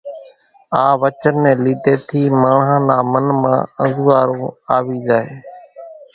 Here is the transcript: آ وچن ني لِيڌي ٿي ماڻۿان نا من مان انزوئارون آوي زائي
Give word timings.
آ 0.81 0.83
وچن 1.01 1.35
ني 1.43 1.51
لِيڌي 1.63 1.93
ٿي 2.07 2.21
ماڻۿان 2.41 2.81
نا 2.87 2.95
من 3.11 3.27
مان 3.41 3.57
انزوئارون 3.81 4.43
آوي 4.75 4.97
زائي 5.07 5.29